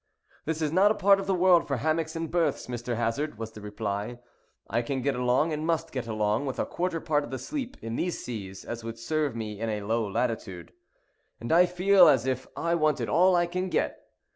[0.45, 2.95] "This is not a part of the world for hammocks and berths, Mr.
[2.95, 4.17] Hazard," was the reply.
[4.67, 7.77] "I can get along, and must get along, with a quarter part of the sleep
[7.83, 10.73] in these seas as would serve me in a low latitude."
[11.39, 14.01] "And I feel as if I wanted all I can get.